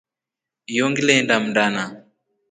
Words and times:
Iyo 0.71 0.85
ngilenda 0.91 1.33
mndana. 1.43 1.83